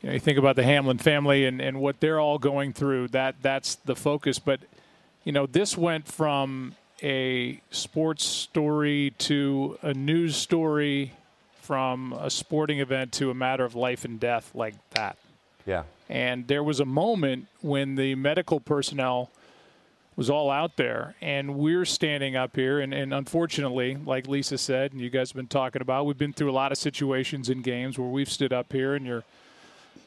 you 0.00 0.10
know, 0.10 0.12
you 0.12 0.20
think 0.20 0.38
about 0.38 0.54
the 0.54 0.62
Hamlin 0.62 0.98
family 0.98 1.44
and, 1.44 1.60
and 1.60 1.80
what 1.80 1.98
they're 1.98 2.20
all 2.20 2.38
going 2.38 2.72
through. 2.72 3.08
That 3.08 3.34
that's 3.42 3.74
the 3.74 3.96
focus. 3.96 4.38
But 4.38 4.60
you 5.24 5.32
know, 5.32 5.46
this 5.46 5.76
went 5.76 6.06
from 6.06 6.76
a 7.02 7.60
sports 7.70 8.24
story 8.24 9.14
to 9.18 9.78
a 9.82 9.94
news 9.94 10.36
story 10.36 11.12
from 11.60 12.12
a 12.14 12.30
sporting 12.30 12.80
event 12.80 13.12
to 13.12 13.30
a 13.30 13.34
matter 13.34 13.64
of 13.64 13.74
life 13.74 14.04
and 14.04 14.18
death 14.18 14.50
like 14.54 14.74
that. 14.90 15.16
Yeah. 15.66 15.82
And 16.08 16.48
there 16.48 16.64
was 16.64 16.80
a 16.80 16.86
moment 16.86 17.46
when 17.60 17.96
the 17.96 18.14
medical 18.14 18.58
personnel 18.58 19.30
was 20.16 20.28
all 20.28 20.50
out 20.50 20.76
there, 20.76 21.14
and 21.20 21.54
we're 21.54 21.84
standing 21.84 22.34
up 22.34 22.56
here. 22.56 22.80
And, 22.80 22.92
and 22.92 23.14
unfortunately, 23.14 23.96
like 24.04 24.26
Lisa 24.26 24.58
said, 24.58 24.92
and 24.92 25.00
you 25.00 25.10
guys 25.10 25.30
have 25.30 25.36
been 25.36 25.46
talking 25.46 25.80
about, 25.80 26.06
we've 26.06 26.18
been 26.18 26.32
through 26.32 26.50
a 26.50 26.52
lot 26.52 26.72
of 26.72 26.78
situations 26.78 27.48
in 27.48 27.62
games 27.62 27.98
where 27.98 28.08
we've 28.08 28.30
stood 28.30 28.52
up 28.52 28.72
here 28.72 28.94
and 28.94 29.06
you're 29.06 29.22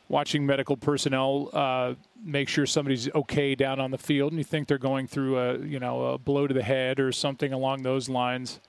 watching 0.10 0.46
medical 0.46 0.76
personnel 0.78 1.50
uh, 1.54 1.94
make 2.24 2.50
sure 2.50 2.66
somebody's 2.66 3.10
okay 3.16 3.56
down 3.56 3.80
on 3.80 3.92
the 3.92 3.98
field, 3.98 4.32
and 4.32 4.40
you 4.40 4.44
think 4.44 4.68
they're 4.68 4.78
going 4.78 5.08
through 5.08 5.40
a 5.40 5.58
you 5.60 5.80
know 5.80 6.06
a 6.06 6.18
blow 6.18 6.48
to 6.48 6.54
the 6.54 6.64
head 6.64 7.00
or 7.00 7.12
something 7.12 7.54
along 7.54 7.84
those 7.84 8.10
lines, 8.10 8.60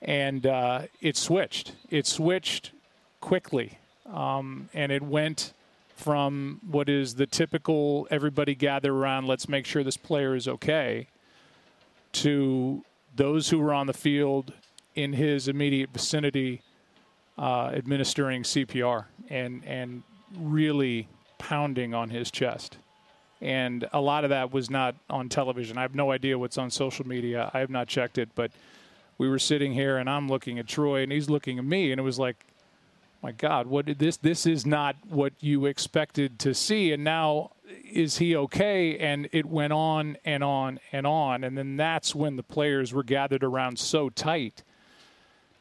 and 0.00 0.46
uh, 0.46 0.82
it 1.00 1.16
switched. 1.16 1.72
It 1.90 2.06
switched 2.06 2.72
quickly, 3.20 3.78
um, 4.12 4.68
and 4.74 4.92
it 4.92 5.02
went 5.02 5.52
from 5.94 6.60
what 6.68 6.88
is 6.88 7.14
the 7.14 7.26
typical 7.26 8.08
everybody 8.10 8.54
gather 8.54 8.92
around, 8.92 9.26
let's 9.26 9.48
make 9.48 9.64
sure 9.64 9.84
this 9.84 9.96
player 9.96 10.34
is 10.34 10.48
okay, 10.48 11.06
to 12.12 12.84
those 13.14 13.50
who 13.50 13.58
were 13.58 13.72
on 13.72 13.86
the 13.86 13.92
field 13.92 14.52
in 14.94 15.12
his 15.12 15.48
immediate 15.48 15.90
vicinity 15.90 16.60
uh, 17.38 17.70
administering 17.74 18.42
CPR 18.42 19.06
and 19.30 19.64
and 19.64 20.02
really 20.36 21.08
pounding 21.38 21.94
on 21.94 22.10
his 22.10 22.30
chest. 22.30 22.78
And 23.40 23.88
a 23.92 24.00
lot 24.00 24.22
of 24.22 24.30
that 24.30 24.52
was 24.52 24.70
not 24.70 24.94
on 25.10 25.28
television. 25.28 25.76
I 25.76 25.82
have 25.82 25.96
no 25.96 26.12
idea 26.12 26.38
what's 26.38 26.58
on 26.58 26.70
social 26.70 27.06
media. 27.06 27.50
I 27.52 27.58
have 27.58 27.70
not 27.70 27.88
checked 27.88 28.16
it, 28.18 28.28
but 28.34 28.52
we 29.18 29.28
were 29.28 29.40
sitting 29.40 29.72
here 29.72 29.98
and 29.98 30.08
I'm 30.08 30.28
looking 30.28 30.58
at 30.58 30.68
Troy 30.68 31.02
and 31.02 31.10
he's 31.10 31.28
looking 31.28 31.58
at 31.58 31.64
me 31.64 31.90
and 31.90 32.00
it 32.00 32.04
was 32.04 32.18
like, 32.18 32.36
my 33.22 33.32
God, 33.32 33.66
what 33.66 33.86
did 33.86 33.98
this? 33.98 34.16
This 34.16 34.46
is 34.46 34.66
not 34.66 34.96
what 35.08 35.32
you 35.40 35.66
expected 35.66 36.38
to 36.40 36.54
see. 36.54 36.92
And 36.92 37.04
now 37.04 37.52
is 37.88 38.18
he 38.18 38.34
okay? 38.34 38.98
And 38.98 39.28
it 39.32 39.46
went 39.46 39.72
on 39.72 40.16
and 40.24 40.42
on 40.42 40.80
and 40.90 41.06
on. 41.06 41.44
And 41.44 41.56
then 41.56 41.76
that's 41.76 42.14
when 42.14 42.36
the 42.36 42.42
players 42.42 42.92
were 42.92 43.04
gathered 43.04 43.44
around 43.44 43.78
so 43.78 44.08
tight 44.08 44.62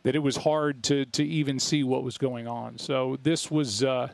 that 0.04 0.16
it 0.16 0.20
was 0.20 0.38
hard 0.38 0.84
to, 0.86 1.06
to 1.06 1.24
even 1.24 1.60
see 1.60 1.84
what 1.84 2.04
was 2.04 2.18
going 2.18 2.48
on. 2.48 2.80
So 2.80 3.18
this 3.22 3.52
was, 3.52 3.84
uh, 3.84 4.10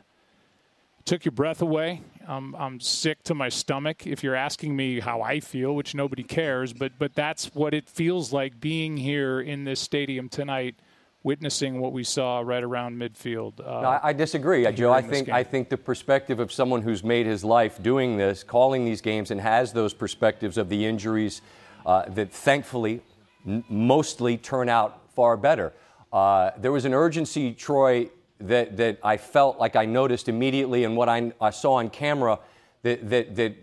took 1.08 1.24
your 1.24 1.32
breath 1.32 1.62
away. 1.62 2.02
I'm, 2.26 2.54
I'm 2.54 2.80
sick 2.80 3.22
to 3.24 3.34
my 3.34 3.48
stomach. 3.48 4.06
If 4.06 4.22
you're 4.22 4.34
asking 4.34 4.76
me 4.76 5.00
how 5.00 5.22
I 5.22 5.40
feel, 5.40 5.74
which 5.74 5.94
nobody 5.94 6.22
cares, 6.22 6.74
but 6.74 6.92
but 6.98 7.14
that's 7.14 7.54
what 7.54 7.72
it 7.72 7.88
feels 7.88 8.30
like 8.32 8.60
being 8.60 8.98
here 8.98 9.40
in 9.40 9.64
this 9.64 9.80
stadium 9.80 10.28
tonight, 10.28 10.74
witnessing 11.22 11.80
what 11.80 11.94
we 11.94 12.04
saw 12.04 12.40
right 12.40 12.62
around 12.62 12.96
midfield. 12.96 13.58
Uh, 13.58 13.80
no, 13.80 14.00
I, 14.02 14.12
disagree, 14.12 14.70
Joe. 14.72 14.92
I 14.92 15.00
think 15.00 15.30
I 15.30 15.42
think 15.42 15.70
the 15.70 15.78
perspective 15.78 16.40
of 16.40 16.52
someone 16.52 16.82
who's 16.82 17.02
made 17.02 17.24
his 17.24 17.42
life 17.42 17.82
doing 17.82 18.18
this, 18.18 18.44
calling 18.44 18.84
these 18.84 19.00
games, 19.00 19.30
and 19.30 19.40
has 19.40 19.72
those 19.72 19.94
perspectives 19.94 20.58
of 20.58 20.68
the 20.68 20.84
injuries 20.84 21.40
uh, 21.86 22.02
that 22.10 22.30
thankfully 22.30 23.00
n- 23.46 23.64
mostly 23.70 24.36
turn 24.36 24.68
out 24.68 25.00
far 25.14 25.38
better. 25.38 25.72
Uh, 26.12 26.50
there 26.58 26.72
was 26.72 26.84
an 26.84 26.92
urgency, 26.92 27.54
Troy, 27.54 28.10
that, 28.40 28.76
that 28.76 28.98
I 29.02 29.16
felt 29.16 29.58
like 29.58 29.76
I 29.76 29.84
noticed 29.84 30.28
immediately 30.28 30.84
and 30.84 30.96
what 30.96 31.08
I, 31.08 31.32
I 31.40 31.50
saw 31.50 31.74
on 31.74 31.90
camera 31.90 32.38
that, 32.82 33.08
that, 33.10 33.36
that 33.36 33.54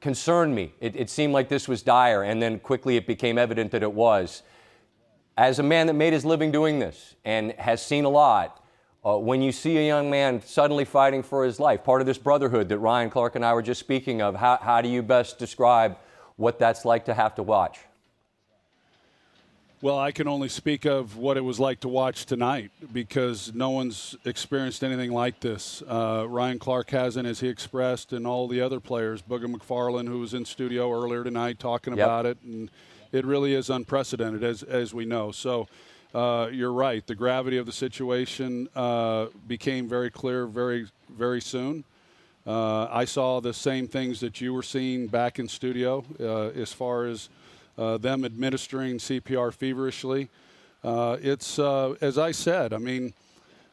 concerned 0.00 0.54
me. 0.54 0.74
It, 0.80 0.96
it 0.96 1.10
seemed 1.10 1.32
like 1.32 1.48
this 1.48 1.68
was 1.68 1.82
dire, 1.82 2.22
and 2.22 2.42
then 2.42 2.58
quickly 2.58 2.96
it 2.96 3.06
became 3.06 3.38
evident 3.38 3.70
that 3.70 3.82
it 3.82 3.92
was. 3.92 4.42
As 5.36 5.58
a 5.58 5.62
man 5.62 5.86
that 5.86 5.94
made 5.94 6.12
his 6.12 6.24
living 6.24 6.50
doing 6.50 6.78
this 6.78 7.14
and 7.24 7.52
has 7.52 7.84
seen 7.84 8.04
a 8.04 8.08
lot, 8.08 8.62
uh, 9.04 9.16
when 9.16 9.40
you 9.40 9.50
see 9.50 9.78
a 9.78 9.86
young 9.86 10.10
man 10.10 10.42
suddenly 10.42 10.84
fighting 10.84 11.22
for 11.22 11.44
his 11.44 11.58
life, 11.58 11.82
part 11.82 12.00
of 12.00 12.06
this 12.06 12.18
brotherhood 12.18 12.68
that 12.68 12.78
Ryan 12.78 13.10
Clark 13.10 13.34
and 13.34 13.44
I 13.44 13.54
were 13.54 13.62
just 13.62 13.80
speaking 13.80 14.20
of, 14.20 14.36
how, 14.36 14.58
how 14.60 14.82
do 14.82 14.88
you 14.88 15.02
best 15.02 15.38
describe 15.38 15.96
what 16.36 16.58
that's 16.58 16.84
like 16.84 17.06
to 17.06 17.14
have 17.14 17.34
to 17.36 17.42
watch? 17.42 17.78
Well, 19.82 19.98
I 19.98 20.12
can 20.12 20.28
only 20.28 20.48
speak 20.48 20.84
of 20.84 21.16
what 21.16 21.36
it 21.36 21.40
was 21.40 21.58
like 21.58 21.80
to 21.80 21.88
watch 21.88 22.24
tonight 22.24 22.70
because 22.92 23.52
no 23.52 23.70
one's 23.70 24.14
experienced 24.24 24.84
anything 24.84 25.10
like 25.10 25.40
this. 25.40 25.82
Uh, 25.88 26.24
Ryan 26.28 26.60
Clark 26.60 26.90
hasn't, 26.90 27.26
as 27.26 27.40
he 27.40 27.48
expressed, 27.48 28.12
and 28.12 28.24
all 28.24 28.46
the 28.46 28.60
other 28.60 28.78
players. 28.78 29.22
Booger 29.22 29.52
McFarland, 29.52 30.06
who 30.06 30.20
was 30.20 30.34
in 30.34 30.44
studio 30.44 30.92
earlier 30.92 31.24
tonight 31.24 31.58
talking 31.58 31.96
yep. 31.96 32.06
about 32.06 32.26
it, 32.26 32.38
and 32.44 32.70
it 33.10 33.26
really 33.26 33.54
is 33.54 33.70
unprecedented, 33.70 34.44
as 34.44 34.62
as 34.62 34.94
we 34.94 35.04
know. 35.04 35.32
So. 35.32 35.68
Uh, 36.14 36.50
you're 36.52 36.74
right. 36.74 37.06
The 37.06 37.14
gravity 37.14 37.56
of 37.56 37.64
the 37.64 37.72
situation 37.72 38.68
uh, 38.76 39.28
became 39.48 39.88
very 39.88 40.10
clear 40.10 40.44
very, 40.44 40.86
very 41.08 41.40
soon. 41.40 41.84
Uh, 42.46 42.84
I 42.90 43.06
saw 43.06 43.40
the 43.40 43.54
same 43.54 43.88
things 43.88 44.20
that 44.20 44.38
you 44.38 44.52
were 44.52 44.62
seeing 44.62 45.06
back 45.06 45.38
in 45.38 45.48
studio 45.48 46.04
uh, 46.20 46.48
as 46.48 46.70
far 46.70 47.06
as 47.06 47.30
them 47.76 48.24
administering 48.24 48.98
CPR 48.98 49.52
feverishly. 49.52 50.28
Uh, 50.84 51.16
it's 51.20 51.58
uh, 51.58 51.94
as 52.00 52.18
I 52.18 52.32
said. 52.32 52.72
I 52.72 52.78
mean, 52.78 53.14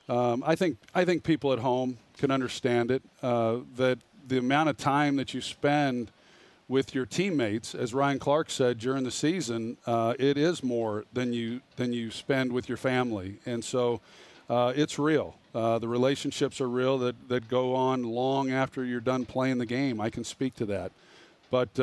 um, 0.07 0.43
I 0.45 0.55
think 0.55 0.77
I 0.93 1.05
think 1.05 1.23
people 1.23 1.53
at 1.53 1.59
home 1.59 1.97
can 2.17 2.31
understand 2.31 2.91
it. 2.91 3.01
Uh, 3.21 3.57
that 3.77 3.99
the 4.27 4.37
amount 4.37 4.69
of 4.69 4.77
time 4.77 5.15
that 5.15 5.33
you 5.33 5.41
spend 5.41 6.11
with 6.67 6.93
your 6.93 7.07
teammates, 7.07 7.73
as 7.73 7.95
Ryan 7.95 8.19
Clark 8.19 8.51
said 8.51 8.77
during 8.77 9.03
the 9.03 9.11
season, 9.11 9.77
uh, 9.87 10.13
it 10.19 10.37
is 10.37 10.63
more 10.63 11.05
than 11.13 11.33
you 11.33 11.61
than 11.77 11.93
you 11.93 12.11
spend 12.11 12.51
with 12.53 12.69
your 12.69 12.77
family, 12.77 13.39
and 13.47 13.63
so 13.63 14.01
uh, 14.49 14.71
it's 14.75 14.99
real. 14.99 15.35
the 15.53 15.87
relationships 15.87 16.61
are 16.61 16.69
real 16.69 16.99
that, 16.99 17.27
that 17.27 17.47
go 17.47 17.73
on 17.73 18.03
long 18.03 18.51
after 18.51 18.85
you're 18.85 18.99
done 18.99 19.25
playing 19.25 19.57
the 19.57 19.65
game. 19.65 19.99
I 19.99 20.11
can 20.11 20.23
speak 20.23 20.55
to 20.55 20.65
that, 20.67 20.91
but 21.49 21.73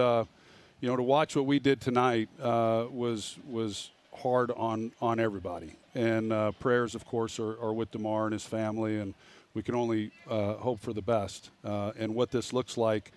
you 0.87 0.93
know, 0.93 0.97
to 0.97 1.03
watch 1.03 1.35
what 1.35 1.47
we 1.47 1.59
did 1.59 1.81
tonight 1.81 2.29
uh, 2.41 2.87
was 2.89 3.39
was 3.49 3.91
hard 4.15 4.53
on 4.53 4.93
on 5.03 5.19
everybody. 5.19 5.75
And 5.97 6.33
uh, 6.33 6.53
prayers, 6.53 6.95
of 6.95 7.05
course, 7.05 7.41
are, 7.41 7.61
are, 7.61 7.73
with 7.73 7.91
Damar 7.91 8.27
and 8.27 8.33
his 8.33 8.45
family, 8.45 9.01
and 9.01 9.13
we 9.53 9.65
can 9.65 9.75
only 9.75 10.13
uh, 10.31 10.53
hope 10.53 10.79
for 10.79 10.93
the 10.93 11.03
best. 11.03 11.51
Uh, 11.65 11.91
and 11.99 12.15
what 12.15 12.31
this 12.31 12.53
looks 12.53 12.77
like, 12.77 13.11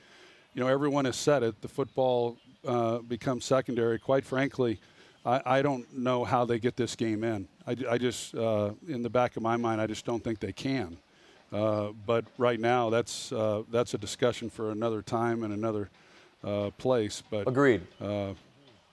you 0.56 0.64
know, 0.64 0.68
everyone 0.68 1.06
has 1.06 1.16
said 1.16 1.44
it. 1.44 1.62
The 1.62 1.68
football 1.68 2.38
uh, 2.66 3.00
becomes 3.00 3.46
secondary. 3.46 4.00
Quite 4.00 4.26
frankly, 4.26 4.80
I, 5.24 5.42
I, 5.46 5.62
don't 5.62 5.96
know 5.96 6.24
how 6.24 6.46
they 6.46 6.58
get 6.58 6.76
this 6.76 6.96
game 6.96 7.24
in. 7.24 7.48
I, 7.68 7.76
I 7.88 7.98
just, 8.00 8.34
uh, 8.34 8.72
in 8.88 9.04
the 9.04 9.12
back 9.12 9.38
of 9.38 9.44
my 9.44 9.58
mind, 9.58 9.80
I 9.80 9.86
just 9.86 10.08
don't 10.08 10.24
think 10.24 10.40
they 10.40 10.54
can. 10.54 10.98
but 11.52 12.26
right 12.40 12.60
now, 12.60 12.90
that's 12.90 13.30
that's 13.70 13.94
a 13.94 14.00
discussion 14.00 14.50
for 14.50 14.72
another 14.72 15.04
time 15.04 15.44
and 15.44 15.54
another 15.54 15.92
uh, 16.44 16.70
place. 16.78 17.24
But 17.30 17.48
agreed. 17.48 17.82
Uh, 18.02 18.34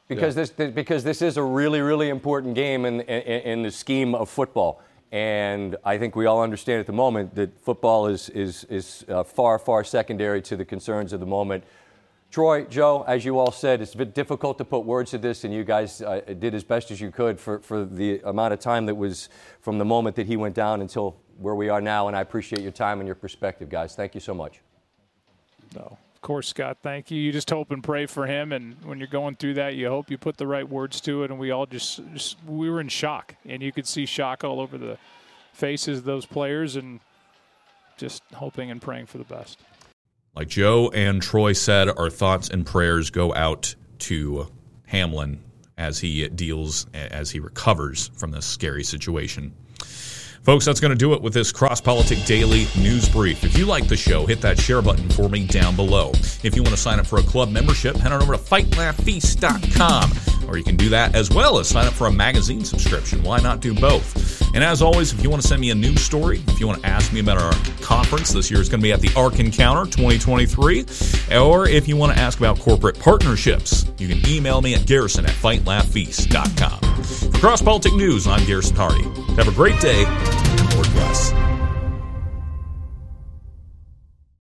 because 0.08 0.36
yeah. 0.36 0.44
this 0.44 0.70
because 0.70 1.02
this 1.02 1.20
is 1.20 1.36
a 1.36 1.42
really 1.42 1.80
really 1.80 2.10
important 2.10 2.54
game 2.54 2.84
in, 2.84 3.00
in, 3.00 3.42
in 3.42 3.62
the 3.62 3.70
scheme 3.70 4.14
of 4.14 4.28
football. 4.28 4.80
And 5.12 5.76
I 5.84 5.98
think 5.98 6.16
we 6.16 6.26
all 6.26 6.42
understand 6.42 6.80
at 6.80 6.86
the 6.86 6.92
moment 6.92 7.34
that 7.36 7.58
football 7.60 8.06
is, 8.08 8.28
is, 8.30 8.64
is 8.64 9.04
uh, 9.08 9.22
far, 9.22 9.58
far 9.58 9.84
secondary 9.84 10.42
to 10.42 10.56
the 10.56 10.64
concerns 10.64 11.12
of 11.12 11.20
the 11.20 11.26
moment. 11.26 11.64
Troy, 12.30 12.64
Joe, 12.64 13.04
as 13.06 13.24
you 13.24 13.38
all 13.38 13.52
said, 13.52 13.80
it's 13.80 13.94
a 13.94 13.98
bit 13.98 14.14
difficult 14.14 14.58
to 14.58 14.64
put 14.64 14.80
words 14.80 15.12
to 15.12 15.18
this, 15.18 15.44
and 15.44 15.54
you 15.54 15.62
guys 15.62 16.02
uh, 16.02 16.20
did 16.38 16.54
as 16.54 16.64
best 16.64 16.90
as 16.90 17.00
you 17.00 17.12
could 17.12 17.38
for, 17.38 17.60
for 17.60 17.84
the 17.84 18.20
amount 18.24 18.52
of 18.52 18.58
time 18.58 18.84
that 18.86 18.96
was 18.96 19.28
from 19.60 19.78
the 19.78 19.84
moment 19.84 20.16
that 20.16 20.26
he 20.26 20.36
went 20.36 20.56
down 20.56 20.80
until 20.80 21.16
where 21.38 21.54
we 21.54 21.68
are 21.68 21.80
now. 21.80 22.08
And 22.08 22.16
I 22.16 22.20
appreciate 22.20 22.62
your 22.62 22.72
time 22.72 22.98
and 22.98 23.06
your 23.06 23.14
perspective, 23.14 23.70
guys. 23.70 23.94
Thank 23.94 24.14
you 24.14 24.20
so 24.20 24.34
much. 24.34 24.60
No 25.74 25.96
course, 26.26 26.48
Scott, 26.48 26.78
thank 26.82 27.12
you. 27.12 27.20
You 27.20 27.30
just 27.30 27.48
hope 27.48 27.70
and 27.70 27.84
pray 27.84 28.06
for 28.06 28.26
him, 28.26 28.50
and 28.50 28.74
when 28.84 28.98
you're 28.98 29.06
going 29.06 29.36
through 29.36 29.54
that, 29.54 29.76
you 29.76 29.88
hope 29.88 30.10
you 30.10 30.18
put 30.18 30.36
the 30.36 30.46
right 30.46 30.68
words 30.68 31.00
to 31.02 31.22
it. 31.22 31.30
And 31.30 31.38
we 31.38 31.52
all 31.52 31.66
just, 31.66 32.00
just 32.12 32.36
we 32.44 32.68
were 32.68 32.80
in 32.80 32.88
shock, 32.88 33.36
and 33.46 33.62
you 33.62 33.70
could 33.70 33.86
see 33.86 34.06
shock 34.06 34.42
all 34.42 34.60
over 34.60 34.76
the 34.76 34.98
faces 35.52 35.98
of 35.98 36.04
those 36.04 36.26
players, 36.26 36.74
and 36.74 36.98
just 37.96 38.24
hoping 38.34 38.72
and 38.72 38.82
praying 38.82 39.06
for 39.06 39.18
the 39.18 39.24
best. 39.24 39.60
Like 40.34 40.48
Joe 40.48 40.90
and 40.90 41.22
Troy 41.22 41.52
said, 41.52 41.88
our 41.88 42.10
thoughts 42.10 42.50
and 42.50 42.66
prayers 42.66 43.10
go 43.10 43.32
out 43.32 43.76
to 44.00 44.48
Hamlin 44.86 45.42
as 45.78 46.00
he 46.00 46.28
deals, 46.28 46.86
as 46.92 47.30
he 47.30 47.38
recovers 47.38 48.10
from 48.16 48.32
this 48.32 48.46
scary 48.46 48.82
situation. 48.82 49.54
Folks, 50.42 50.64
that's 50.64 50.80
going 50.80 50.92
to 50.92 50.96
do 50.96 51.12
it 51.12 51.22
with 51.22 51.34
this 51.34 51.50
Cross 51.50 51.80
Politic 51.80 52.24
Daily 52.24 52.66
News 52.78 53.08
Brief. 53.08 53.44
If 53.44 53.58
you 53.58 53.66
like 53.66 53.88
the 53.88 53.96
show, 53.96 54.26
hit 54.26 54.40
that 54.42 54.58
share 54.58 54.80
button 54.80 55.08
for 55.10 55.28
me 55.28 55.46
down 55.46 55.74
below. 55.74 56.12
If 56.42 56.54
you 56.54 56.62
want 56.62 56.74
to 56.74 56.80
sign 56.80 57.00
up 57.00 57.06
for 57.06 57.18
a 57.18 57.22
club 57.22 57.50
membership, 57.50 57.96
head 57.96 58.12
on 58.12 58.22
over 58.22 58.34
to 58.34 58.38
fightlaughfeast.com. 58.38 60.48
Or 60.48 60.56
you 60.56 60.64
can 60.64 60.76
do 60.76 60.88
that 60.90 61.14
as 61.14 61.30
well 61.30 61.58
as 61.58 61.68
sign 61.68 61.86
up 61.86 61.94
for 61.94 62.06
a 62.06 62.12
magazine 62.12 62.64
subscription. 62.64 63.22
Why 63.22 63.40
not 63.40 63.60
do 63.60 63.74
both? 63.74 64.42
And 64.54 64.62
as 64.62 64.80
always, 64.80 65.12
if 65.12 65.22
you 65.22 65.28
want 65.28 65.42
to 65.42 65.48
send 65.48 65.60
me 65.60 65.70
a 65.70 65.74
news 65.74 66.00
story, 66.00 66.42
if 66.46 66.60
you 66.60 66.68
want 66.68 66.80
to 66.82 66.86
ask 66.86 67.12
me 67.12 67.20
about 67.20 67.38
our 67.38 67.52
conference 67.82 68.32
this 68.32 68.50
year, 68.50 68.60
it's 68.60 68.68
going 68.68 68.80
to 68.80 68.84
be 68.84 68.92
at 68.92 69.00
the 69.00 69.10
Ark 69.16 69.40
Encounter 69.40 69.90
2023. 69.90 70.86
Or 71.36 71.68
if 71.68 71.88
you 71.88 71.96
want 71.96 72.14
to 72.14 72.18
ask 72.18 72.38
about 72.38 72.60
corporate 72.60 72.98
partnerships, 72.98 73.86
you 73.98 74.06
can 74.06 74.26
email 74.28 74.62
me 74.62 74.74
at 74.74 74.86
garrison 74.86 75.24
at 75.24 75.32
fightlaughfeast.com. 75.32 76.85
Cross 77.46 77.62
Politic 77.62 77.94
News, 77.94 78.26
I'm 78.26 78.44
Garrison 78.44 78.74
Hardy. 78.74 79.04
Have 79.36 79.46
a 79.46 79.52
great 79.52 79.78
day 79.78 80.02
Lord 80.74 80.90
bless. 80.90 81.45